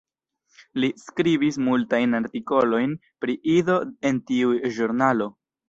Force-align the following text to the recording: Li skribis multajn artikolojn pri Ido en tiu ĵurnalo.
Li 0.83 0.87
skribis 1.01 1.59
multajn 1.65 2.21
artikolojn 2.21 2.97
pri 3.27 3.39
Ido 3.59 3.79
en 4.13 4.21
tiu 4.33 4.59
ĵurnalo. 4.81 5.33